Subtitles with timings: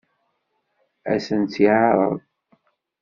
[1.11, 2.17] Ad sen-tt-yeɛṛeḍ?